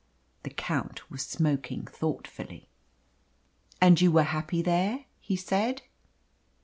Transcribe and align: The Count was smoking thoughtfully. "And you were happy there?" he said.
The 0.41 0.49
Count 0.49 1.11
was 1.11 1.21
smoking 1.21 1.85
thoughtfully. 1.85 2.69
"And 3.79 4.01
you 4.01 4.11
were 4.11 4.23
happy 4.23 4.63
there?" 4.63 5.05
he 5.19 5.35
said. 5.35 5.83